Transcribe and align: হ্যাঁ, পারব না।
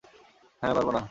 হ্যাঁ, 0.61 0.73
পারব 0.75 0.87
না। 0.87 0.99